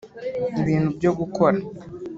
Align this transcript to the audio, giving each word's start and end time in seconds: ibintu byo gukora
ibintu 0.61 0.89
byo 0.97 1.11
gukora 1.19 1.57